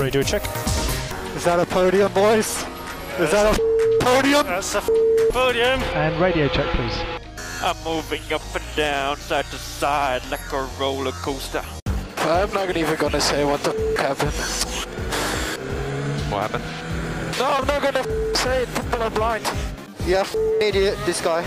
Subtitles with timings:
[0.00, 0.42] Radio check.
[1.36, 2.64] Is that a podium, boys?
[3.18, 4.46] Is that a podium?
[4.46, 4.80] That's a
[5.30, 5.78] podium.
[5.94, 6.96] And radio check, please.
[7.62, 11.62] I'm moving up and down, side to side, like a roller coaster.
[12.16, 14.32] I'm not even gonna say what the f- happened.
[16.32, 16.64] What happened?
[17.38, 18.74] No, I'm not gonna f- say it.
[18.74, 19.44] People are blind.
[20.06, 21.44] Yeah, f- idiot, this guy.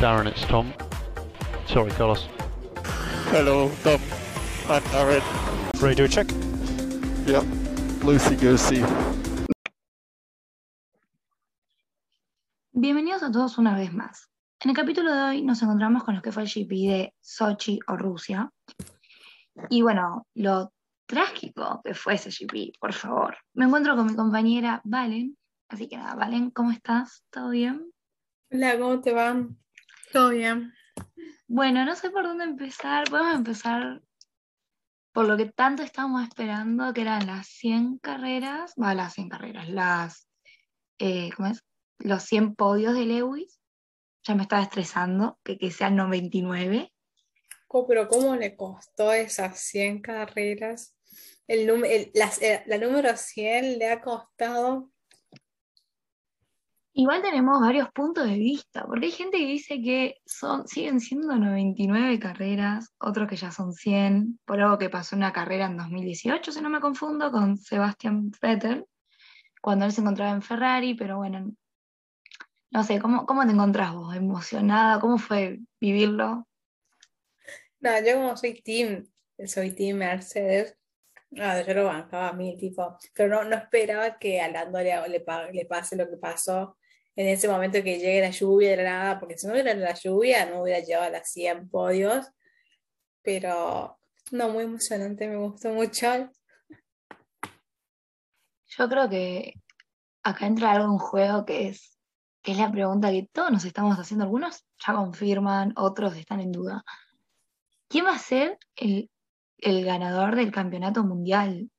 [0.00, 0.72] Darren, it's Tom.
[1.66, 2.26] Sorry, Carlos.
[3.28, 4.00] Hello, Tom.
[4.68, 5.22] I'm Aaron.
[5.80, 6.26] Radio check.
[7.30, 7.44] Yep.
[8.04, 8.82] Lucy Goosey.
[12.72, 14.28] Bienvenidos a todos una vez más.
[14.58, 17.78] En el capítulo de hoy nos encontramos con lo que fue el GP de Sochi
[17.86, 18.50] o Rusia.
[19.68, 20.72] Y bueno, lo
[21.06, 23.36] trágico que fue ese GP, por favor.
[23.54, 25.38] Me encuentro con mi compañera Valen.
[25.68, 27.24] Así que nada, Valen, ¿cómo estás?
[27.30, 27.92] ¿Todo bien?
[28.50, 29.36] Hola, ¿cómo te va?
[30.12, 30.72] ¿Todo bien?
[31.46, 33.08] Bueno, no sé por dónde empezar.
[33.08, 34.02] Podemos empezar
[35.12, 39.68] por lo que tanto estábamos esperando, que eran las 100 carreras, va, las 100 carreras,
[39.68, 40.28] las,
[40.98, 41.30] eh.
[41.98, 43.60] Los 100 podios de Lewis.
[44.22, 46.92] Ya me estaba estresando que, que sean 99.
[47.66, 50.96] Co- Pero ¿cómo le costó esas 100 carreras?
[51.46, 54.90] El, el- las- eh, la número 100 le ha costado...
[56.92, 61.36] Igual tenemos varios puntos de vista, porque hay gente que dice que son, siguen siendo
[61.36, 66.50] 99 carreras, otros que ya son 100, por algo que pasó una carrera en 2018,
[66.50, 68.86] si no me confundo, con Sebastian Vettel,
[69.62, 71.52] cuando él se encontraba en Ferrari, pero bueno,
[72.72, 74.16] no sé, ¿cómo, cómo te encontrás vos?
[74.16, 74.98] ¿Emocionada?
[74.98, 76.48] ¿Cómo fue vivirlo?
[77.78, 79.06] No, yo como soy team,
[79.46, 80.76] soy team Mercedes,
[81.30, 85.20] no, yo lo bancaba a mí, tipo, pero no, no esperaba que a Lando le,
[85.52, 86.76] le pase lo que pasó
[87.20, 89.92] en ese momento que llegue la lluvia de la nada, porque si no hubiera la
[89.92, 92.26] lluvia no hubiera llevado las 100 podios,
[93.20, 93.98] pero
[94.30, 96.30] no, muy emocionante, me gustó mucho.
[98.68, 99.52] Yo creo que
[100.22, 101.98] acá entra algo en juego que es,
[102.40, 104.24] que es la pregunta que todos nos estamos haciendo.
[104.24, 106.84] Algunos ya confirman, otros están en duda.
[107.88, 109.10] ¿Quién va a ser el,
[109.58, 111.70] el ganador del campeonato mundial?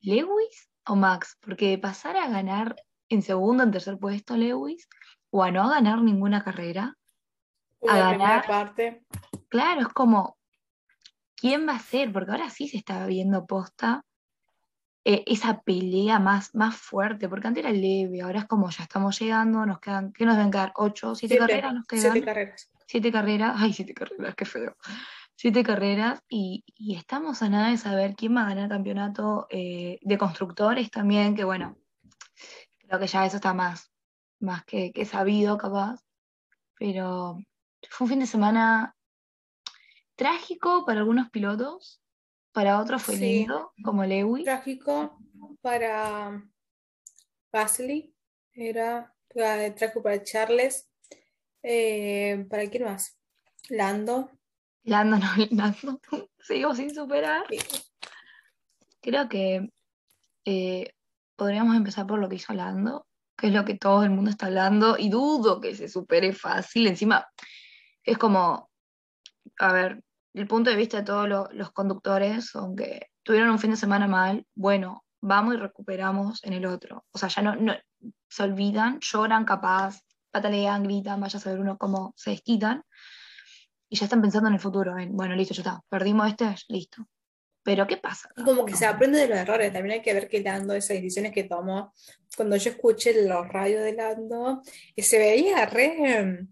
[0.00, 1.36] ¿Lewis o Max?
[1.40, 2.74] Porque pasar a ganar
[3.08, 4.88] en segundo, en tercer puesto Lewis,
[5.30, 6.96] o a no ganar ninguna carrera,
[7.86, 8.46] A ganar.
[8.46, 9.04] parte.
[9.48, 10.36] claro, es como,
[11.36, 12.12] ¿quién va a ser?
[12.12, 14.04] Porque ahora sí se está viendo posta
[15.04, 19.18] eh, esa pelea más, más fuerte, porque antes era leve, ahora es como ya estamos
[19.18, 20.72] llegando, nos quedan, ¿qué nos deben quedar?
[20.76, 21.14] ¿Ocho?
[21.14, 22.24] ¿Siete, Siete, carreras nos siete quedan?
[22.24, 22.70] carreras.
[22.86, 24.76] Siete carreras, ay, siete carreras, qué feo.
[25.36, 29.46] Siete carreras y, y estamos a nada de saber quién va a ganar el campeonato
[29.50, 31.76] eh, de constructores también, que bueno,
[32.88, 33.92] creo que ya eso está más,
[34.40, 36.00] más que, que sabido capaz,
[36.78, 37.38] pero
[37.90, 38.96] fue un fin de semana
[40.16, 42.00] trágico para algunos pilotos,
[42.52, 43.20] para otros fue Sí.
[43.20, 44.44] lindo, como Lewis.
[44.44, 45.18] Trágico
[45.60, 46.42] para
[47.52, 48.14] Gasly,
[48.52, 50.88] era trágico para Charles,
[51.62, 53.18] eh, ¿para quién más?
[53.68, 54.30] Lando.
[54.84, 56.00] Lando, no, Lando,
[56.40, 57.44] sigo sin superar.
[57.50, 57.58] Sí.
[59.02, 59.70] Creo que
[60.46, 60.94] eh,
[61.38, 63.06] podríamos empezar por lo que hizo Lando,
[63.36, 66.88] que es lo que todo el mundo está hablando, y dudo que se supere fácil.
[66.88, 67.26] Encima,
[68.02, 68.68] es como,
[69.58, 70.02] a ver,
[70.34, 74.08] el punto de vista de todos lo- los conductores, aunque tuvieron un fin de semana
[74.08, 77.04] mal, bueno, vamos y recuperamos en el otro.
[77.12, 77.72] O sea, ya no,
[78.28, 80.00] se olvidan, lloran capaz,
[80.32, 82.82] patalean, gritan, vaya a saber uno cómo se desquitan,
[83.88, 87.06] y ya están pensando en el futuro, en, bueno, listo, ya está, perdimos este, listo.
[87.68, 88.30] Pero ¿qué pasa?
[88.34, 90.96] Y como que se aprende de los errores, también hay que ver que Lando, esas
[90.96, 91.92] decisiones que tomó,
[92.34, 94.62] cuando yo escuché los radios de Lando,
[94.96, 96.46] y se veía re,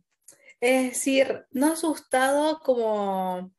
[0.60, 3.50] es decir, no asustado como,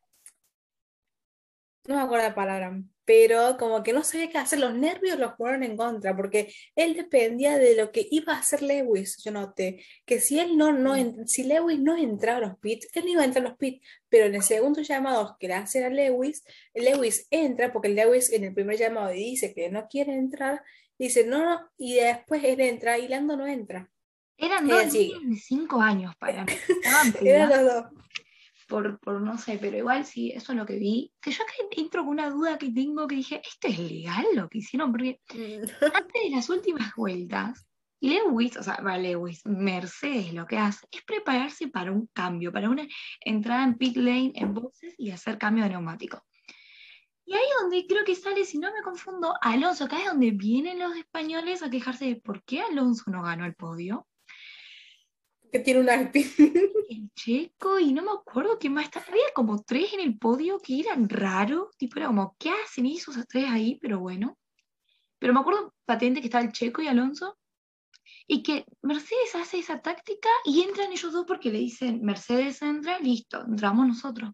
[1.87, 5.31] no me acuerdo la palabra, pero como que no sabía qué hacer, los nervios los
[5.35, 9.81] jugaron en contra, porque él dependía de lo que iba a hacer Lewis, yo noté,
[10.05, 10.93] que si él no, no,
[11.25, 13.79] si Lewis no entraba a los pits, él no iba a entrar a los pits,
[14.09, 18.43] pero en el segundo llamado que le hacen a Lewis, Lewis entra, porque Lewis en
[18.43, 20.61] el primer llamado dice que no quiere entrar,
[20.99, 23.89] dice no, no, y después él entra y Lando no entra.
[24.35, 24.93] Eran Eh, dos
[25.45, 26.51] cinco años para mí.
[27.21, 27.85] Eran los dos.
[28.67, 31.11] Por, por no sé, pero igual sí, eso es lo que vi.
[31.21, 34.49] Que yo acá entro con una duda que tengo que dije, ¿esto es legal lo
[34.49, 34.91] que hicieron?
[34.91, 35.19] Porque
[35.93, 37.65] antes de las últimas vueltas,
[37.99, 42.69] Lewis, o sea, va Lewis, Mercedes lo que hace es prepararse para un cambio, para
[42.69, 42.87] una
[43.21, 46.23] entrada en pit lane, en boxes y hacer cambio de neumático.
[47.25, 50.31] Y ahí es donde creo que sale, si no me confundo, Alonso, acá es donde
[50.31, 54.07] vienen los españoles a quejarse de por qué Alonso no ganó el podio.
[55.51, 56.25] Que tiene un Alpine.
[56.89, 58.99] el Checo y no me acuerdo quién más está.
[59.07, 63.17] Había como tres en el podio que eran raros, tipo era como, ¿qué hacen esos
[63.27, 63.77] tres ahí?
[63.81, 64.37] Pero bueno.
[65.19, 67.37] pero me acuerdo patente que estaba el Checo y Alonso,
[68.27, 72.99] y que Mercedes hace esa táctica y entran ellos dos porque le dicen, Mercedes entra,
[72.99, 74.31] listo, entramos nosotros.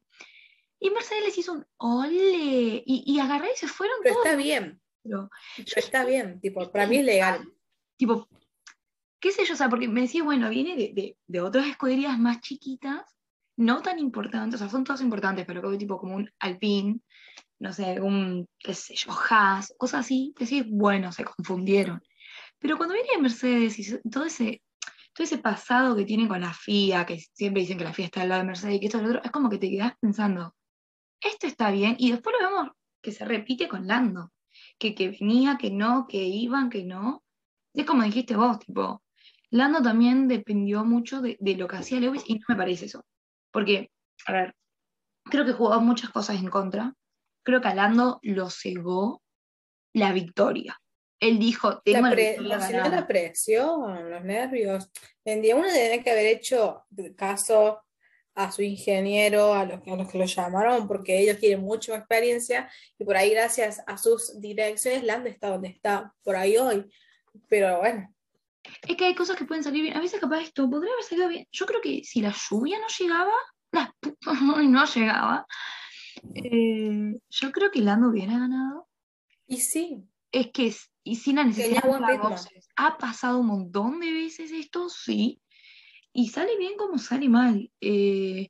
[0.80, 4.26] Y Mercedes les hizo un ole, y, y agarré y se fueron Pero todos.
[4.26, 7.48] está bien, Pero, pero está bien, tipo, para mí es legal.
[7.98, 8.28] tipo,
[9.24, 12.20] qué sé yo, o sea, porque me decía, bueno, viene de, de, de otras escuderías
[12.20, 13.06] más chiquitas,
[13.56, 17.00] no tan importantes, o sea, son todas importantes, pero como tipo como un Alpine,
[17.58, 22.04] no sé, un, qué sé yo, Haas, cosas así, decís, bueno, se confundieron.
[22.60, 24.62] Pero cuando viene Mercedes y todo ese,
[25.14, 28.24] todo ese pasado que tiene con la FIA, que siempre dicen que la FIA está
[28.24, 29.94] al lado de Mercedes y que esto y lo otro, es como que te quedás
[30.02, 30.54] pensando,
[31.22, 32.72] esto está bien, y después lo vemos
[33.02, 34.34] que se repite con Lando,
[34.78, 37.24] que, que venía, que no, que iban, que no.
[37.74, 39.02] Es como dijiste vos, tipo,
[39.54, 43.06] Lando también dependió mucho de, de lo que hacía Lewis y no me parece eso.
[43.52, 43.92] Porque,
[44.26, 44.56] a ver,
[45.26, 46.94] creo que jugó muchas cosas en contra.
[47.44, 49.22] Creo que a Lando lo cegó
[49.94, 50.80] la victoria.
[51.20, 52.96] Él dijo, tengo La, pre- victoria la, ganada.
[53.02, 54.92] la presión, los nervios.
[55.24, 56.84] En día uno tendría que haber hecho
[57.16, 57.80] caso
[58.36, 61.96] a su ingeniero, a los, que- a los que lo llamaron, porque ellos tienen mucha
[61.96, 66.92] experiencia y por ahí gracias a sus direcciones Lando está donde está por ahí hoy.
[67.48, 68.13] Pero bueno,
[68.88, 69.98] Es que hay cosas que pueden salir bien.
[69.98, 71.48] A veces capaz esto podría haber salido bien.
[71.52, 73.34] Yo creo que si la lluvia no llegaba,
[73.72, 73.96] la
[74.72, 75.46] no llegaba.
[76.36, 78.88] eh, yo creo que Lando hubiera ganado.
[79.48, 80.74] y sí, Es que,
[81.04, 82.68] y sin la necesidad de boxes.
[82.76, 85.42] Ha pasado un montón de veces esto, sí.
[86.14, 87.72] Y sale bien como sale mal.
[87.82, 88.50] Eh,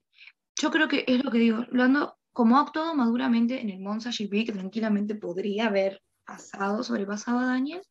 [0.60, 1.65] yo creo que es lo que digo.
[1.71, 7.39] Lando, como ha actuado maduramente en el Monza GP, que tranquilamente podría haber pasado, sobrepasado
[7.39, 7.81] a Daniel,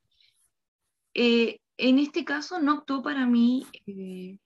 [1.15, 1.59] eh,
[1.89, 4.39] en este caso no actuó para mí eh,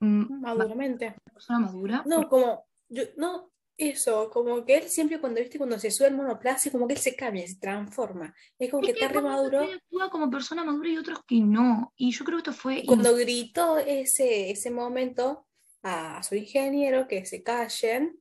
[0.00, 1.14] mm, maduramente.
[1.32, 2.02] persona madura.
[2.06, 6.14] No, como, yo, no, eso, como que él siempre cuando, viste, cuando se sube al
[6.16, 8.34] monoplaza, como que él se cambia, se transforma.
[8.58, 9.60] Es como Es que está re maduro.
[9.62, 11.92] actúa como persona madura y otros que no.
[11.96, 15.46] Y yo creo que esto fue cuando gritó ese, ese momento
[15.82, 18.20] a su ingeniero que se callen,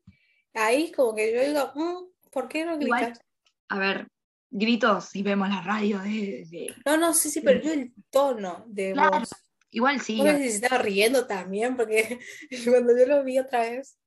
[0.54, 3.22] ahí como que yo digo, "Mm, ¿por qué no Igual- gritas?
[3.70, 4.08] a ver,
[4.50, 8.63] gritos y vemos la radio de, de- No, no, sí, sí, pero yo el tono
[8.68, 9.30] de Claro, voz.
[9.72, 12.19] Igual sí, No sé si se estaba riendo también, porque
[12.66, 13.98] cuando yo lo vi otra vez,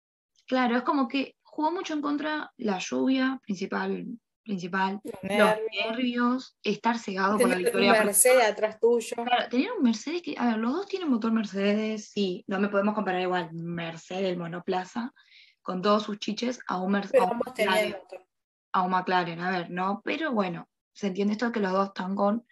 [0.46, 4.06] claro, es como que jugó mucho en contra la lluvia principal,
[4.42, 7.90] principal, los los nervios, estar cegado por la un victoria.
[7.92, 9.14] porque, Mercedes atrás tuyo.
[9.24, 12.68] claro, tener un Mercedes que, a ver, los dos tienen motor Mercedes, sí, no me
[12.68, 15.12] podemos comparar igual Mercedes, el monoplaza,
[15.60, 18.26] con todos sus chiches a un, Mer- Pero a un ambos tenían motor.
[18.72, 20.02] A un McLaren, a ver, ¿no?
[20.04, 22.46] Pero bueno, se entiende esto de que los dos están con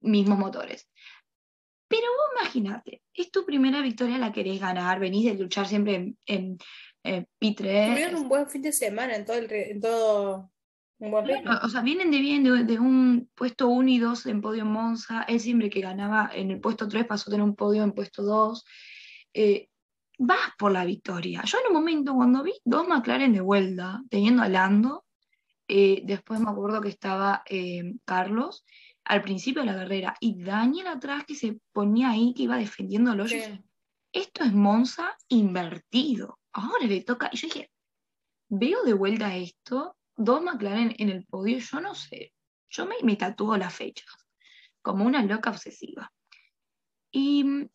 [0.00, 0.88] mismos motores.
[1.88, 6.18] Pero vos imagínate, es tu primera victoria, la querés ganar, venís de luchar siempre en,
[6.26, 6.58] en,
[7.02, 7.56] en P3.
[7.92, 10.50] Tuvieron un buen fin de semana en todo, el, en todo
[10.98, 11.24] un buen.
[11.24, 14.62] Claro, o sea, vienen de bien, de, de un puesto 1 y 2 en podio
[14.62, 15.24] en Monza.
[15.28, 18.22] Él siempre que ganaba en el puesto 3 pasó a tener un podio en puesto
[18.22, 18.64] 2.
[19.34, 19.68] Eh,
[20.18, 21.42] vas por la victoria.
[21.44, 25.03] Yo en un momento, cuando vi dos McLaren de vuelta, teniendo a Lando,
[25.68, 28.64] eh, después me acuerdo que estaba eh, Carlos
[29.04, 33.24] al principio de la carrera y Daniel atrás que se ponía ahí, que iba defendiéndolo.
[33.24, 33.36] Yo Sí.
[33.36, 33.62] dije,
[34.12, 36.38] esto es Monza invertido.
[36.52, 37.28] Ahora le toca.
[37.32, 37.70] Y yo dije,
[38.48, 42.32] veo de vuelta esto, dos McLaren en el podio, yo no sé.
[42.70, 44.06] Yo me, me tatúo las fechas,
[44.82, 46.12] como una loca obsesiva.
[47.10, 47.68] Y mm,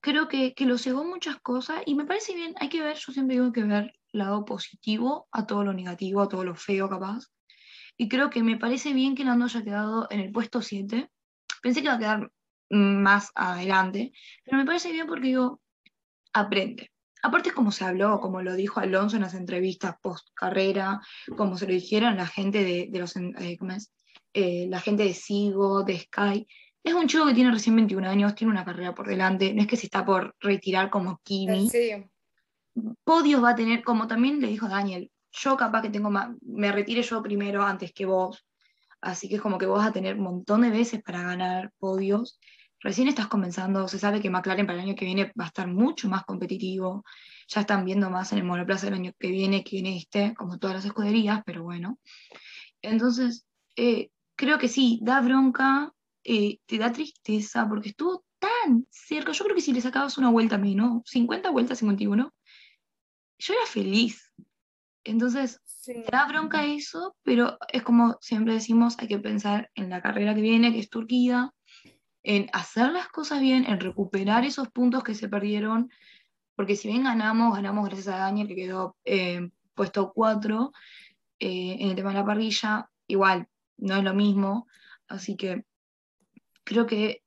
[0.00, 3.12] creo que, que lo cegó muchas cosas y me parece bien, hay que ver, yo
[3.12, 7.26] siempre digo que ver lado positivo a todo lo negativo, a todo lo feo capaz.
[7.96, 11.10] Y creo que me parece bien que Lando haya quedado en el puesto 7.
[11.62, 12.30] Pensé que iba a quedar
[12.70, 14.12] más adelante,
[14.44, 15.60] pero me parece bien porque digo,
[16.32, 16.90] aprende.
[17.22, 21.00] Aparte como se habló, como lo dijo Alonso en las entrevistas post carrera,
[21.36, 23.58] como se lo dijeron la gente de, los eh.
[24.32, 26.46] Eh, la gente de Sigo, de Sky.
[26.82, 29.68] Es un chico que tiene recién 21 años, tiene una carrera por delante, no es
[29.68, 31.68] que se está por retirar como Kimi.
[31.68, 31.90] Sí.
[33.04, 36.72] Podios va a tener, como también le dijo Daniel, yo capaz que tengo más, me
[36.72, 38.46] retire yo primero antes que vos.
[39.00, 41.72] Así que es como que vos vas a tener un montón de veces para ganar
[41.78, 42.38] podios.
[42.80, 45.68] Recién estás comenzando, se sabe que McLaren para el año que viene va a estar
[45.68, 47.04] mucho más competitivo.
[47.48, 50.58] Ya están viendo más en el monoplaza del año que viene que en este, como
[50.58, 51.98] todas las escuderías, pero bueno.
[52.82, 53.46] Entonces,
[53.76, 55.92] eh, creo que sí, da bronca,
[56.24, 59.32] eh, te da tristeza, porque estuvo tan cerca.
[59.32, 61.02] Yo creo que si le sacabas una vuelta ¿no?
[61.04, 62.32] 50 vueltas, 51,
[63.40, 64.32] yo era feliz.
[65.02, 66.04] Entonces, sí.
[66.10, 70.42] da bronca eso, pero es como siempre decimos, hay que pensar en la carrera que
[70.42, 71.52] viene, que es Turquía,
[72.22, 75.90] en hacer las cosas bien, en recuperar esos puntos que se perdieron,
[76.54, 80.72] porque si bien ganamos, ganamos gracias a Daniel, que quedó eh, puesto 4
[81.38, 84.66] en el tema de la parrilla, igual, no es lo mismo.
[85.08, 85.64] Así que
[86.64, 87.22] creo que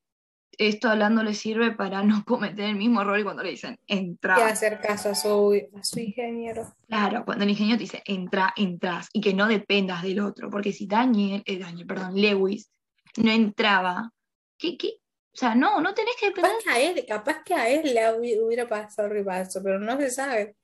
[0.57, 4.37] esto hablando le sirve para no cometer el mismo error y cuando le dicen entra.
[4.39, 6.73] Y hacer caso a su, a su ingeniero.
[6.87, 10.71] Claro, cuando el ingeniero te dice entra, entras y que no dependas del otro, porque
[10.73, 12.69] si Daniel, eh, Daniel, perdón, Lewis
[13.17, 14.11] no entraba,
[14.57, 14.93] ¿qué, qué?
[15.33, 16.51] O sea, no, no tenés que depender.
[16.51, 19.79] Capaz que a él, capaz que a él le hubi- hubiera pasado el repaso, pero
[19.79, 20.55] no se sabe.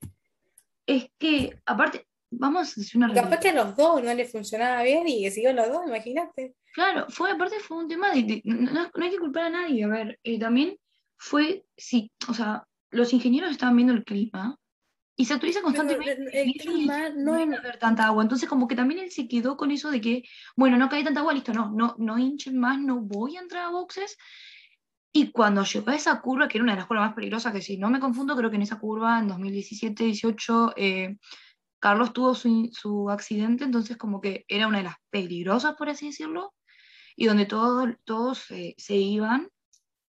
[0.86, 3.12] Es que, aparte, vamos a decir una.
[3.12, 6.54] Capaz que a los dos no le funcionaba bien y que siguieron los dos, imagínate.
[6.72, 9.84] Claro, fue, aparte fue un tema de, de- no, no- hay que culpar a nadie,
[9.84, 10.76] a ver, eh, también
[11.18, 14.56] fue, sí, o sea, los ingenieros estaban viendo el clima
[15.16, 16.12] y se actualiza constantemente.
[16.32, 19.70] el- clima no- a haber tanta agua, entonces como que también él se quedó con
[19.72, 20.22] eso de que,
[20.56, 23.64] bueno, no cae tanta agua, listo, no, no, no hinchen más, no voy a entrar
[23.64, 24.16] a boxes.
[25.12, 27.60] Y cuando llegó a esa curva, que era una de las curvas más peligrosas, que
[27.60, 31.16] si no me confundo, creo que en esa curva, en 2017-18, eh,
[31.80, 36.06] Carlos tuvo su, su accidente, entonces como que era una de las peligrosas, por así
[36.06, 36.54] decirlo,
[37.16, 39.48] y donde todos, todos eh, se iban.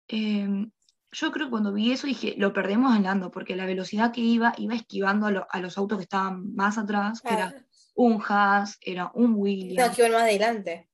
[0.07, 0.67] Eh,
[1.11, 4.53] yo creo que cuando vi eso dije, lo perdemos andando, porque la velocidad que iba,
[4.57, 7.65] iba esquivando a, lo- a los autos que estaban más atrás, que era
[7.95, 9.89] un Haas, era un Williams.
[9.89, 10.89] no, que iban más adelante.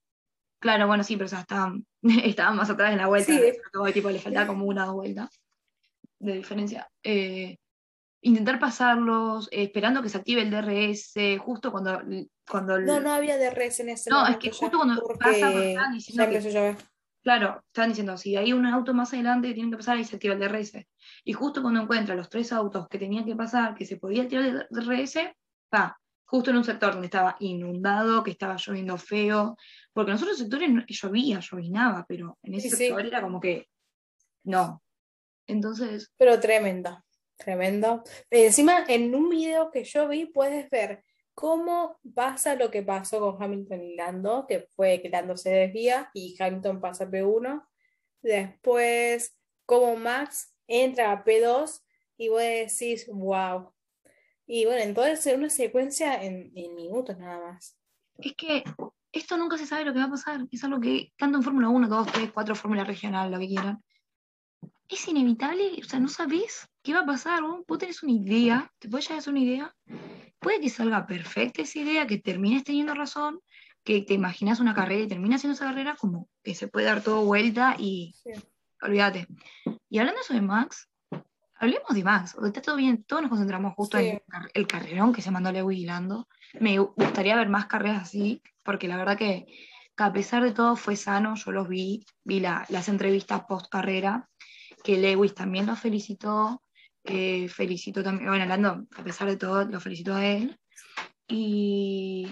[0.59, 3.31] Claro, bueno, sí, pero o sea, estaban, estaban más atrás en la vuelta.
[3.31, 3.39] Sí.
[3.39, 5.29] de, tipo, le faltaba como una o dos vueltas
[6.19, 6.89] de diferencia.
[7.01, 7.57] Eh,
[8.21, 12.01] intentar pasarlos, eh, esperando que se active el DRS, justo cuando,
[12.49, 15.93] cuando el- No, no había DRS en ese No, es que justo cuando pasa, estaban
[15.93, 16.75] diciendo que-.
[17.21, 20.15] Claro, estaban diciendo, si hay un auto más adelante que tienen que pasar, ahí se
[20.15, 20.88] activa el DRS.
[21.25, 24.45] Y justo cuando encuentra los tres autos que tenían que pasar, que se podía activar
[24.45, 25.35] el DRS,
[25.73, 29.57] va, justo en un sector donde estaba inundado, que estaba lloviendo feo,
[29.91, 32.83] porque en los otros sectores llovía, llovinaba, pero en ese Sí, sí.
[32.85, 33.67] sector era como que
[34.45, 34.81] no.
[35.45, 37.03] Entonces, Pero tremendo,
[37.39, 38.03] tremendo.
[38.29, 41.03] Eh, Encima, en un video que yo vi, puedes ver
[41.34, 46.12] cómo pasa lo que pasó con Hamilton y Lando, que fue que Lando se desvía
[46.13, 47.65] y Hamilton pasa a P1.
[48.22, 51.81] Después, cómo Max entra a P2
[52.17, 53.74] y vos decís, wow.
[54.46, 57.77] Y bueno, entonces es una secuencia en, en minutos nada más.
[58.17, 58.63] es que
[59.12, 60.46] esto nunca se sabe lo que va a pasar.
[60.51, 63.84] Es algo que, tanto en Fórmula 1, 2, 3, 4, Fórmula Regional, lo que quieran,
[64.89, 65.79] es inevitable.
[65.79, 67.41] O sea, no sabés qué va a pasar.
[67.43, 69.75] Vos, vos tenés una idea, te puedes llegar a hacer una idea.
[70.39, 73.39] Puede que salga perfecta esa idea, que termines teniendo razón,
[73.84, 77.01] que te imaginas una carrera y terminas haciendo esa carrera, como que se puede dar
[77.03, 78.31] todo vuelta y Sí.
[78.81, 79.27] olvídate.
[79.89, 80.89] Y hablando de eso de Max,
[81.60, 82.36] hablemos de Max.
[82.43, 85.51] Está todo bien, todos nos concentramos justo en el car- el carrerón que se mandó
[85.51, 86.27] Lewis y Lando.
[86.60, 89.46] Me gu- gustaría ver más carreras así, porque la verdad que,
[89.96, 93.67] que a pesar de todo fue sano, yo los vi, vi la- las entrevistas post
[93.69, 94.27] carrera,
[94.84, 96.63] que Lewis también lo felicitó,
[97.53, 100.59] felicitó también, bueno, Lando, a pesar de todo, lo felicitó a él.
[101.27, 102.27] Y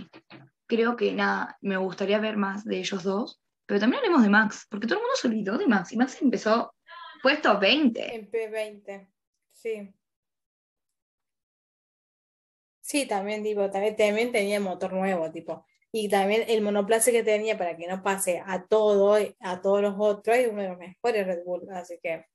[0.65, 4.65] creo que nada, me gustaría ver más de ellos dos, pero también hablemos de Max,
[4.69, 6.73] porque todo el mundo se olvidó de Max, y Max empezó
[7.21, 8.15] puesto 20.
[8.15, 9.07] En P20,
[9.51, 9.93] sí.
[12.81, 15.65] Sí, también, tipo, también, tenía motor nuevo, tipo.
[15.91, 19.95] Y también el monoplaza que tenía para que no pase a todo, a todos los
[19.97, 21.67] otros, es uno de los mejores Red Bull.
[21.71, 22.25] Así que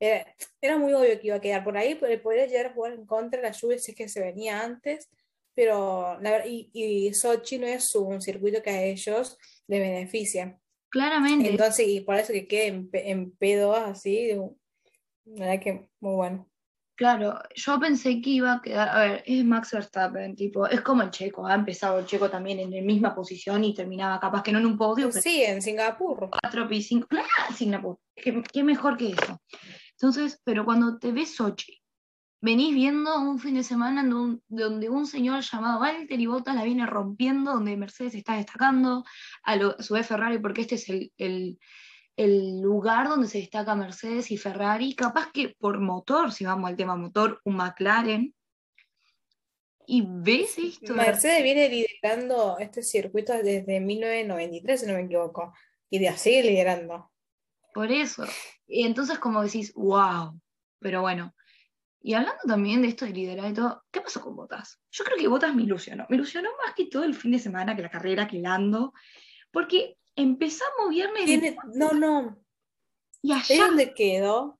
[0.00, 2.94] era, era muy obvio que iba a quedar por ahí, pero podría llegar a jugar
[2.94, 5.08] en contra de la lluvia si es que se venía antes.
[5.54, 10.58] Pero la y, y Sochi no es un circuito que a ellos les beneficia.
[10.88, 11.50] Claramente.
[11.50, 14.32] Entonces, y por eso que quede en, en P2 así,
[15.24, 16.50] la verdad que muy bueno.
[17.00, 21.00] Claro, yo pensé que iba a quedar, a ver, es Max Verstappen, tipo, es como
[21.00, 24.52] el Checo, ha empezado el Checo también en la misma posición y terminaba capaz que
[24.52, 26.28] no en un podio, pero Sí, en Singapur.
[26.42, 27.26] 4 P5, claro,
[27.56, 29.40] Singapur, qué, qué mejor que eso.
[30.00, 31.78] Entonces, pero cuando te ves Sochi,
[32.40, 36.64] venís viendo un fin de semana en un- donde un señor llamado Valtteri Bottas la
[36.64, 39.04] viene rompiendo, donde Mercedes está destacando,
[39.42, 41.58] a, lo- a su vez Ferrari, porque este es el, el-
[42.16, 46.76] el lugar donde se destaca Mercedes y Ferrari, capaz que por motor, si vamos al
[46.76, 48.34] tema motor, un McLaren,
[49.86, 50.92] y ves esto.
[50.94, 55.52] de- Mercedes viene liderando este circuito desde 1993, si no me equivoco,
[55.90, 57.09] y de sigue liderando.
[57.74, 58.24] Por eso.
[58.66, 60.40] Y entonces como decís, wow.
[60.78, 61.34] Pero bueno.
[62.02, 64.80] Y hablando también de esto de liderar y todo, ¿qué pasó con Botas?
[64.90, 66.06] Yo creo que Botas me ilusionó.
[66.08, 68.94] Me ilusionó más que todo el fin de semana, que la carrera, que Lando.
[69.50, 72.38] Porque empezamos viernes de- no, no,
[73.22, 73.66] y ¿es allá.
[73.66, 74.59] donde quedó?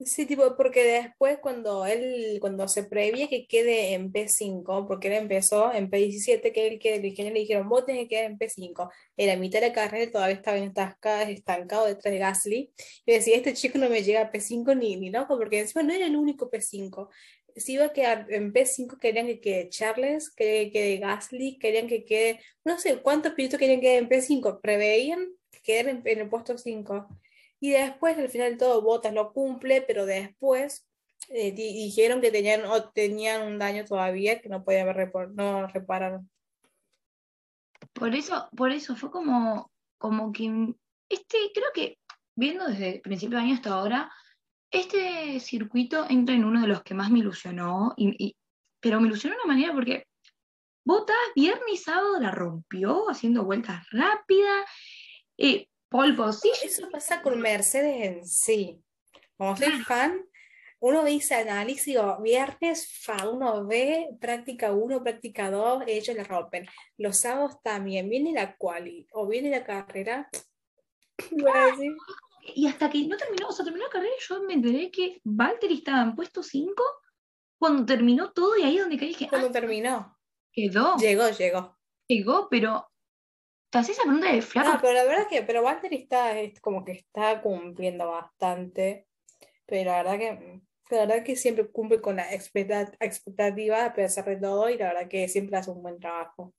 [0.00, 5.14] Sí, tipo, porque después cuando él, cuando se prevía que quede en P5, porque él
[5.14, 8.36] empezó en P17, que él que el ingeniero le dijeron, vos tenés que quedar en
[8.36, 8.90] P5.
[9.16, 12.72] En la mitad de la carrera todavía estaba entascado, estancado detrás de Gasly.
[13.06, 15.92] Y decía, este chico no me llega a P5 ni, ni loco, porque encima no
[15.94, 17.08] era el único P5.
[17.56, 21.86] se iba a quedar en P5, querían que quede Charles, querían que quede Gasly, querían
[21.88, 26.02] que quede, no sé cuántos pilotos querían que quede en P5, preveían que queden en,
[26.04, 27.08] en el puesto 5.
[27.64, 30.86] Y después, al final de todo, Botas lo cumple, pero después
[31.30, 32.60] eh, di- dijeron que tenían,
[32.92, 35.66] tenían un daño todavía que no podían repor- no.
[37.94, 40.74] Por eso, por eso fue como, como que
[41.08, 41.96] este, creo que
[42.36, 44.12] viendo desde principio de año hasta ahora,
[44.70, 48.36] este circuito entra en uno de los que más me ilusionó, y-
[48.78, 50.06] pero me ilusionó de una manera porque
[50.86, 54.66] Botas viernes y sábado la rompió haciendo vueltas rápidas,
[55.38, 58.82] eh, pole position, Eso pasa con Mercedes en sí.
[59.36, 60.26] Como soy fan,
[60.80, 66.66] uno dice análisis, digo, viernes fa, uno ve práctica 1, práctica 2, ellos la rompen.
[66.96, 70.28] Los sábados también, viene la quali o viene la carrera.
[71.30, 71.92] decir,
[72.56, 75.74] y hasta que no terminó, o sea, terminó la carrera, yo me enteré que Valtteri
[75.74, 76.74] estaba en puesto 5
[77.56, 80.18] cuando terminó todo, y ahí es donde caí dije, cuando ah, terminó,
[80.52, 81.78] quedó, llegó, llegó.
[82.08, 82.90] llegó, pero
[83.74, 86.60] te haces esa pregunta de flaco, No, pero la verdad que, pero Valtteri está, es
[86.60, 89.08] como que está cumpliendo bastante,
[89.66, 94.26] pero la verdad que, la verdad que siempre cumple con la expecta- expectativa a pesar
[94.26, 96.54] de todo y la verdad que siempre hace un buen trabajo.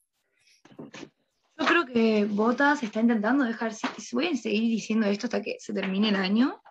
[1.57, 3.71] Yo creo que Botas está intentando dejar,
[4.11, 6.61] voy a seguir diciendo esto hasta que se termine el año,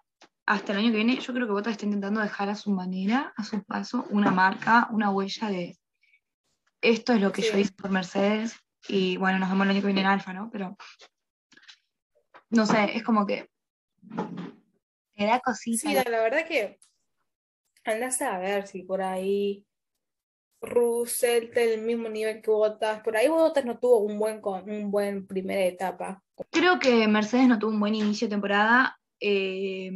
[0.44, 3.32] hasta el año que viene, yo creo que Botas está intentando dejar a su manera,
[3.34, 5.78] a su paso, una marca, una huella de
[6.82, 9.86] esto es lo que yo hice por Mercedes y bueno, nos vemos el año que
[9.86, 10.50] viene en Alfa, ¿no?
[10.50, 10.76] Pero
[12.50, 13.50] no sé, es como que
[15.16, 15.88] me da cosita.
[15.88, 16.78] Sí, la, la verdad que
[17.84, 19.64] andás a ver si por ahí
[20.60, 23.02] Russell está el mismo nivel que Bottas.
[23.02, 26.22] Por ahí Bottas no tuvo un buen, un buen primera etapa.
[26.50, 28.98] Creo que Mercedes no tuvo un buen inicio de temporada.
[29.20, 29.90] eh,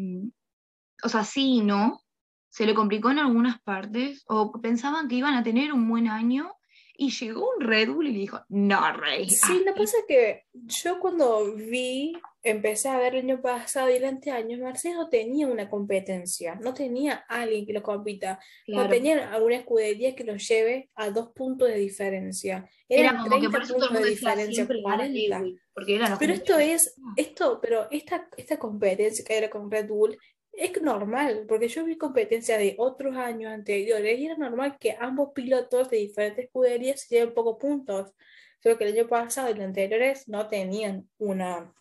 [1.03, 2.03] o sea, sí y no.
[2.51, 4.25] Se le complicó en algunas partes.
[4.29, 6.53] O pensaban que iban a tener un buen año.
[7.01, 9.31] Y llegó un Red Bull y le dijo, no, Rey.
[9.31, 12.13] Sí, lo que pasa es que yo cuando vi,
[12.43, 16.75] empecé a ver el año pasado y el anteaño, Mercedes no tenía una competencia, no
[16.75, 18.91] tenía alguien que lo compita, no claro.
[18.91, 22.69] tenía alguna escudería que lo lleve a dos puntos de diferencia.
[22.89, 24.97] Era Eran como que 30 por eso todo el puntos mundo de diferencia, siempre gana
[24.97, 25.39] 40.
[25.39, 29.87] Lewis, porque Pero que- esto es, esto, pero esta, esta competencia que era con Red
[29.87, 30.19] Bull
[30.59, 35.31] es normal, porque yo vi competencia de otros años anteriores y era normal que ambos
[35.35, 38.13] pilotos de diferentes escuderías lleven pocos puntos.
[38.61, 41.73] Solo que el año pasado y los anteriores no tenían una.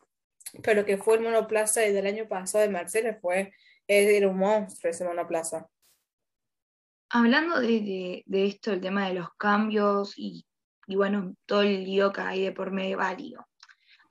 [0.63, 3.51] Pero que fue el monoplaza del año pasado de Mercedes fue,
[3.87, 5.67] era un monstruo ese monoplaza.
[7.09, 10.45] Hablando de, de- esto, el tema de los cambios y,
[10.87, 13.47] y bueno, todo el lío que hay de por medio válido.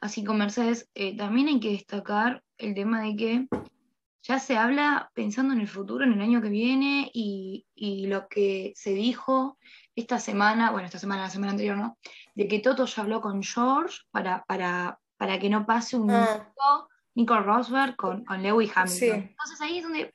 [0.00, 3.46] Así con Mercedes, eh, también hay que destacar el tema de que
[4.27, 8.29] ya se habla pensando en el futuro, en el año que viene, y, y lo
[8.29, 9.57] que se dijo
[9.95, 11.97] esta semana, bueno, esta semana, la semana anterior, ¿no?
[12.35, 16.45] De que Toto ya habló con George para, para, para que no pase un Ah.
[16.49, 18.99] Nico, Nico Rosberg con, con Lewis Hamilton.
[18.99, 19.11] Sí.
[19.11, 20.12] Entonces ahí es donde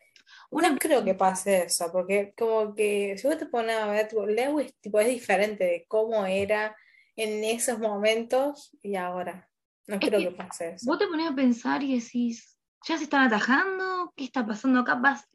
[0.50, 4.08] uno No creo que pase eso, porque como que si vos te pones a ver,
[4.10, 6.76] tipo, Lewis tipo, es diferente de cómo era
[7.16, 9.50] en esos momentos y ahora.
[9.88, 10.86] No Es creo que que pase eso.
[10.86, 14.14] Vos te pones a pensar y decís, ¿ya se están atajando?
[14.16, 14.96] ¿Qué está pasando acá?
[14.96, 15.28] Vas-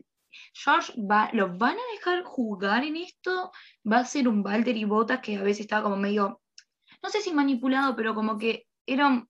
[0.52, 3.50] George, va, ¿los van a dejar jugar en esto?
[3.90, 6.42] ¿Va a ser un Walter y Bottas que a veces estaba como medio,
[7.02, 9.28] no sé si manipulado, pero como que era un,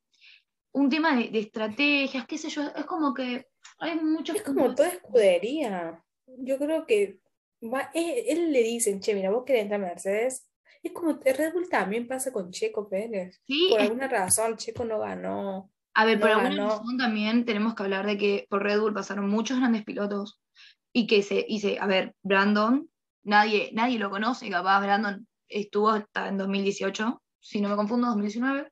[0.72, 3.46] un tema de, de estrategias, qué sé yo, es como que
[3.78, 6.02] hay muchos Es como toda escudería.
[6.38, 7.20] Yo creo que
[7.62, 10.48] va, él, él le dicen, che, mira, vos querés entrar a Mercedes.
[10.82, 13.40] Es como Red Bull también pasa con Checo Pérez.
[13.46, 15.70] Sí, Por alguna razón, Checo no ganó.
[15.96, 16.68] A ver, por No alguna ganó.
[16.68, 20.40] razón también tenemos que hablar de que por Red Bull pasaron muchos grandes pilotos
[20.92, 22.88] y que se, y se- a ver, Brandon,
[23.24, 28.70] nadie, nadie lo conoce, capaz Brandon estuvo hasta en 2018, si no me confundo, 2019.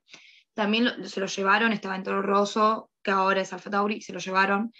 [0.53, 4.13] También lo- se lo llevaron, estaba en Toro Rosso, que ahora es Alfa Tauri, se
[4.13, 4.71] lo llevaron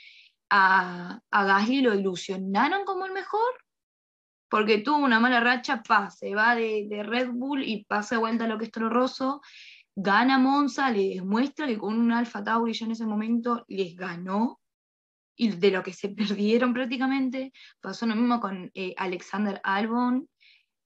[0.50, 3.42] a, a Gasly, lo ilusionaron como el mejor,
[4.50, 8.20] porque tuvo una mala racha, pa, se va de, de Red Bull y pasa de
[8.20, 9.42] vuelta a lo que es Toro Rosso,
[9.96, 14.60] gana Monza, le demuestra que con un Alfa Tauri ya en ese momento les ganó,
[15.38, 20.30] y de lo que se perdieron prácticamente, pasó lo mismo con eh, Alexander Albon,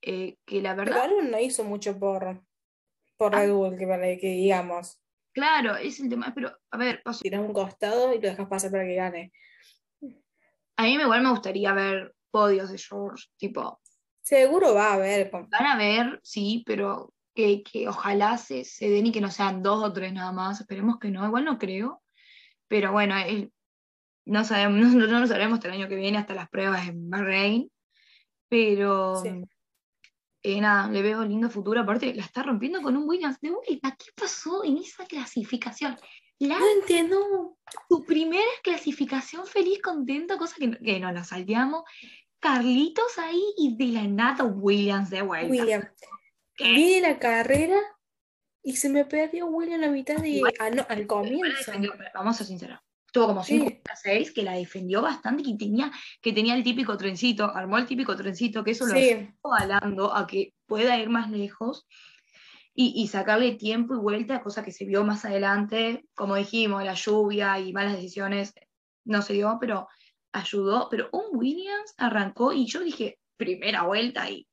[0.02, 2.42] eh, que la Pero verdad, Albon no hizo mucho por,
[3.18, 3.40] por Ah.
[3.42, 5.02] Red Bull, que, digamos.
[5.34, 8.72] claro, es el tema, pero a ver, pasó- Tirás un costado y lo dejas pasar
[8.72, 9.32] para que gane.
[10.78, 13.82] a mí igual me gustaría ver podios de George, tipo,
[14.22, 15.30] Seguro va a haber.
[15.32, 19.64] van a ver, sí, pero que, que ojalá se, se den y que no sean
[19.64, 22.02] dos o tres nada más, esperemos que no, igual no creo,
[22.68, 23.52] pero bueno, el-
[24.26, 27.10] no, sabemos, no, no lo sabremos hasta el año que viene, hasta las pruebas en
[27.10, 27.72] Bahrein,
[28.50, 29.30] Pero Sí.
[30.44, 31.82] eh, nada, le veo lindo futuro.
[31.82, 33.96] Aparte, la está rompiendo con un Williams de vuelta.
[33.98, 35.96] ¿Qué pasó en esa clasificación?
[36.40, 37.58] La, No entiendo.
[37.90, 41.84] su primera clasificación feliz, contenta, cosa que, que nos la salteamos.
[42.40, 45.50] Carlitos ahí y de la nada Williams de vuelta.
[45.52, 45.84] William.
[46.60, 47.78] Vi la carrera
[48.64, 50.42] y se me perdió William a mitad de.
[50.60, 51.72] Ah, no, al La comienzo.
[52.14, 52.80] vamos a ser sinceros.
[53.12, 53.82] Tuvo como 5 Sí.
[53.90, 55.92] a 6 que la defendió bastante y tenía,
[56.22, 60.28] que tenía el típico trencito, armó el típico trencito, que eso lo Sí, avalando a
[60.28, 61.88] que pueda ir más lejos
[62.76, 66.94] y, y sacarle tiempo y vuelta, cosa que se vio más adelante, como dijimos, la
[66.94, 68.54] lluvia y malas decisiones
[69.06, 69.88] no se dio, pero
[70.32, 70.88] ayudó.
[70.92, 74.48] Pero un Williams arrancó y yo dije, primera vuelta y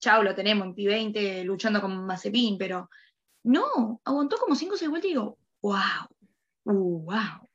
[0.00, 2.90] chao, lo tenemos en P20 luchando con Mazepin, pero
[3.44, 6.08] no, aguantó como 5 o 6 vueltas y digo, wow,
[6.64, 7.48] wow.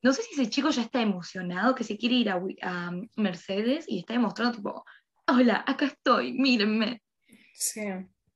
[0.00, 3.86] No sé si ese chico ya está emocionado, que se quiere ir a, a Mercedes
[3.88, 4.84] y está demostrando tipo,
[5.26, 7.02] hola, acá estoy, mírenme.
[7.52, 7.82] sí.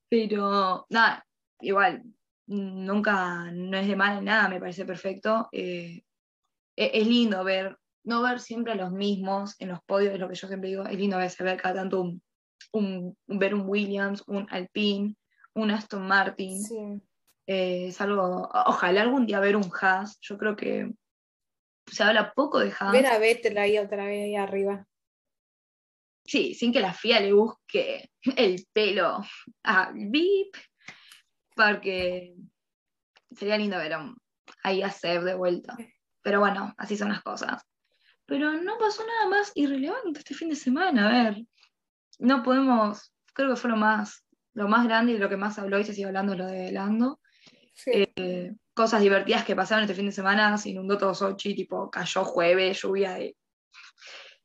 [0.08, 1.24] Pero nada,
[1.60, 2.02] igual,
[2.46, 5.48] nunca, no es de mal en nada, me parece perfecto.
[5.52, 6.02] Eh,
[6.76, 10.28] e- es, lindo ver, no ver siempre a los mismos en los podios, es lo
[10.28, 12.22] que yo siempre digo, es lindo ver, ver cada tanto un,
[12.72, 15.16] un- ver un Williams, un Alpine,
[15.54, 16.62] un Aston Martin.
[16.62, 17.00] sí.
[17.46, 20.92] Eh, es algo, ojalá algún día ver un Haas, yo creo que
[21.90, 22.92] se habla poco de Haas.
[22.92, 24.86] Ver a Vettel ahí otra vez ahí arriba.
[26.24, 29.22] Sí, sin que la FIA le busque el pelo
[29.64, 30.54] a Bip,
[31.56, 32.34] porque
[33.32, 34.14] sería lindo ver a-
[34.62, 35.76] ahí a Seb de vuelta.
[36.22, 37.62] Pero bueno, así son las cosas.
[38.24, 41.08] Pero no pasó nada más irrelevante este fin de semana.
[41.08, 41.44] A ver,
[42.22, 45.78] no podemos, creo que fue lo más, lo más grande y lo que más habló
[45.78, 47.20] y se sigue hablando lo de Lando.
[47.74, 47.90] Sí.
[48.16, 52.24] Eh, cosas divertidas que pasaron este fin de semana, se inundó todo Sochi, tipo cayó
[52.24, 53.36] jueves, lluvia y,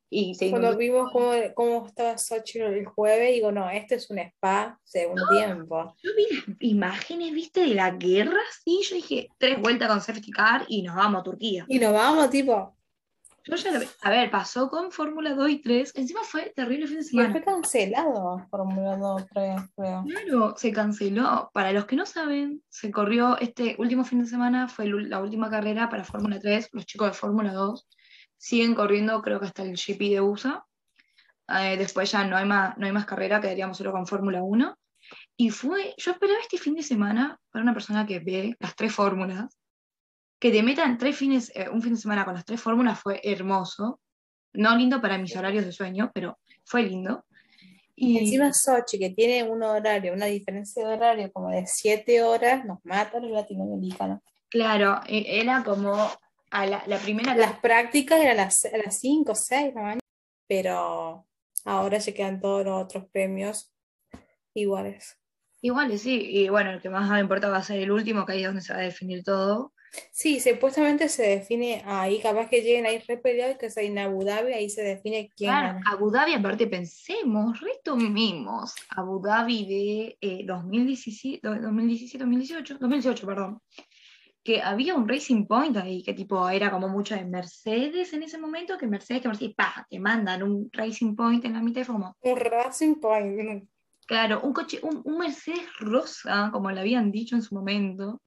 [0.09, 4.19] y se Cuando vimos cómo, cómo estaba Sochi el jueves, digo, no, este es un
[4.19, 5.95] spa segundo tiempo.
[6.01, 10.31] Yo vi las imágenes, viste, de la guerra, sí, yo dije, tres vueltas con safety
[10.31, 11.65] car y nos vamos a Turquía.
[11.67, 12.76] Y nos vamos, tipo,
[13.47, 13.85] Yo ya lo.
[14.01, 17.31] A ver, pasó con Fórmula 2 y 3, encima fue terrible fin de semana.
[17.31, 19.69] fue cancelado Fórmula 2, creo.
[19.75, 20.03] creo.
[20.03, 21.49] Claro, se canceló.
[21.53, 25.49] Para los que no saben, se corrió este último fin de semana, fue la última
[25.49, 27.87] carrera para Fórmula 3, los chicos de Fórmula 2
[28.37, 30.63] siguen corriendo, creo que hasta el GP de USA.
[31.49, 34.77] Eh, después ya no hay más, no hay más carrera, quedaríamos solo con Fórmula 1.
[35.37, 38.93] Y fue, yo esperaba este fin de semana para una persona que ve las tres
[38.93, 39.57] fórmulas,
[40.39, 43.19] que te metan tres fines, eh, un fin de semana con las tres fórmulas fue
[43.23, 43.99] hermoso.
[44.53, 47.25] No lindo para mis horarios de sueño, pero fue lindo.
[47.95, 52.63] Y encima Sochi, que tiene un horario, una diferencia de horario como de 7 horas,
[52.65, 54.19] nos mata a los latinoamericanos.
[54.49, 55.93] claro, e- era como
[56.51, 59.73] a la, la primera Las prácticas eran a las, a las 5 o 6 de
[59.73, 59.99] la mañana,
[60.47, 61.25] pero
[61.65, 63.73] ahora se quedan todos los otros premios
[64.53, 65.17] iguales.
[65.61, 66.19] iguales, sí.
[66.29, 68.47] Y bueno, el que más me importa va a ser el último, que ahí es
[68.47, 69.73] donde se va a definir todo.
[70.11, 74.23] Sí, supuestamente se define ahí, capaz que lleguen ahí re peleados, que ahí en Abu
[74.23, 75.81] Dhabi, ahí se define quién Claro, gana.
[75.91, 83.61] Abu Dhabi, aparte pensemos, retomemos Abu Dhabi de eh, 2017, 2017, 2018, 2018, perdón,
[84.43, 88.37] que había un Racing Point ahí, que tipo era como mucho de Mercedes en ese
[88.37, 91.95] momento, que Mercedes, que Mercedes, pa, te mandan un Racing Point en la mitad, fue
[91.95, 93.67] como, Un Racing Point.
[94.05, 98.21] claro, un coche, un, un Mercedes rosa, como le habían dicho en su momento,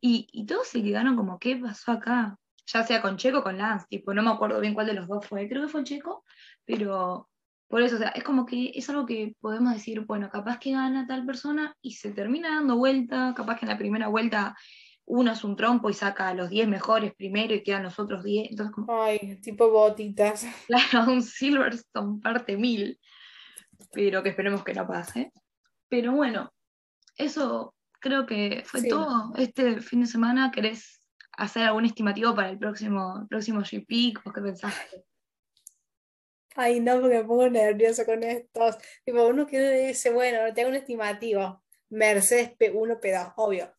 [0.00, 2.38] y, y todos se quedaron como, ¿qué pasó acá?
[2.66, 5.08] Ya sea con Checo o con Lance, tipo, no me acuerdo bien cuál de los
[5.08, 6.24] dos fue, creo que fue Checo,
[6.64, 7.28] pero
[7.68, 10.72] por eso, o sea, es como que es algo que podemos decir, bueno, capaz que
[10.72, 14.56] gana tal persona y se termina dando vuelta, capaz que en la primera vuelta
[15.04, 18.24] uno es un trompo y saca a los 10 mejores primero y quedan los otros
[18.24, 20.46] 10, entonces como, Ay, tipo botitas.
[20.66, 22.98] claro, un Silverstone parte 1000,
[23.92, 25.32] pero que esperemos que no pase.
[25.88, 26.52] Pero bueno,
[27.16, 28.88] eso creo que fue Sí.
[28.88, 30.50] todo este fin de semana.
[30.54, 31.00] ¿Querés
[31.32, 34.14] hacer algún estimativo para el próximo, próximo GP?
[34.24, 35.04] ¿O qué pensaste?
[36.56, 38.76] Ay, no, porque me pongo nerviosa con estos.
[39.04, 41.62] Tipo, uno que dice, bueno, tengo un estimativo.
[41.90, 43.72] Mercedes P1, P2, obvio.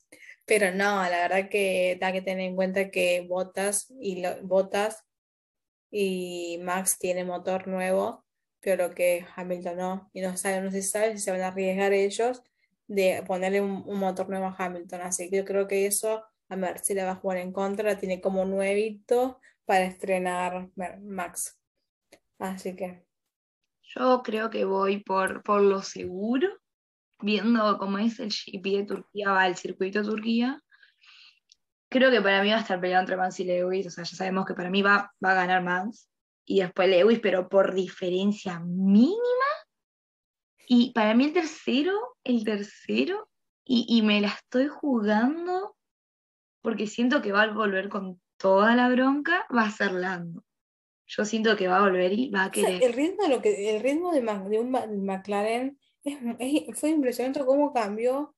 [0.45, 5.05] Pero no, la verdad que da que tener en cuenta que Bottas y lo- Bottas
[5.91, 8.25] y Max tiene motor nuevo,
[8.61, 10.09] pero lo que Hamilton no.
[10.13, 12.41] Y no sabe, no se sabe si se van a arriesgar ellos
[12.89, 15.01] de ponerle un, un motor nuevo a Hamilton.
[15.01, 17.97] Así que yo creo que eso a Mercedes le va a jugar en contra.
[17.97, 20.69] Tiene como nuevito para estrenar
[21.01, 21.57] Max.
[22.39, 23.05] Así que.
[23.95, 26.47] Yo creo que voy por, por lo seguro,
[27.21, 30.61] viendo cómo es el GP de Turquía, va el circuito de Turquía.
[31.89, 34.15] Creo que para mí va a estar peleado entre Max y Lewis, o sea, ya
[34.15, 36.07] sabemos que para mí va, va a ganar Max.
[36.45, 39.15] y después Lewis, pero por diferencia mínima.
[40.71, 41.91] Y para mí el tercero,
[42.23, 43.27] el tercero,
[43.65, 45.75] y, y me la estoy jugando
[46.61, 50.43] porque siento que va a volver con toda la bronca, va a ser Lando.
[51.07, 52.83] Yo siento que va a volver y va a O sea, querer.
[52.83, 56.89] el ritmo de lo que, el ritmo de, Ma- de un McLaren es, es- fue
[56.89, 58.35] impresionante cómo cambió.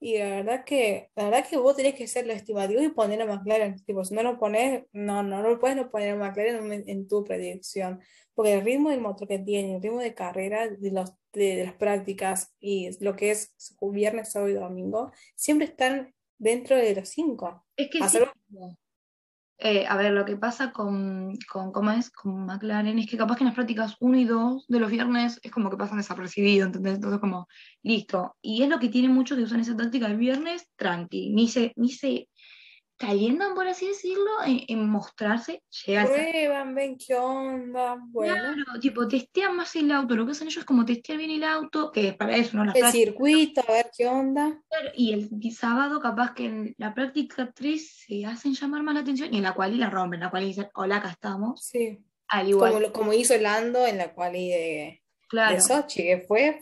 [0.00, 3.20] Y la verdad que, la verdad que vos tenés que ser lo estimativo y poner
[3.22, 3.82] a McLaren.
[3.84, 6.84] Tipo, si no lo pones, no, no, no lo puedes no poner a McLaren en,
[6.88, 8.00] en tu predicción.
[8.34, 11.64] Porque el ritmo del motor que tiene, el ritmo de carrera, de los, de, de
[11.66, 13.54] las prácticas y lo que es
[13.92, 17.66] viernes, sábado y domingo, siempre están dentro de los cinco.
[17.76, 18.18] Es que sí,
[19.58, 22.10] Eh, a ver, lo que pasa con, con, ¿cómo es?
[22.10, 25.40] con McLaren es que capaz que en las prácticas 1 y 2 de los viernes
[25.42, 26.96] es como que pasan desapercibidos, ¿entendés?
[26.96, 27.48] Entonces como,
[27.82, 28.36] listo.
[28.42, 31.72] Y es lo que tienen muchos que usan esa táctica el viernes, tranqui, ni se,
[31.76, 32.28] ni se
[32.96, 38.34] calientan, por así decirlo, en, en mostrarse, llega a ser- Prueban, ven qué onda, bueno.
[38.34, 41.44] Claro, tipo, testean más el auto, lo que hacen ellos es como testear bien el
[41.44, 42.64] auto, que es para eso, ¿no?
[42.64, 43.06] Las El prácticas.
[43.08, 44.60] circuito, a ver qué onda.
[44.68, 49.00] Claro, Y el sábado capaz que en la práctica 3 se hacen llamar más la
[49.02, 51.64] atención y en la cual la rompen, en la cual dicen, hola, acá estamos.
[51.64, 51.98] Sí.
[52.28, 55.54] Al igual, Como, como hizo Lando en la quali de, claro.
[55.54, 56.60] de Sochi, que fue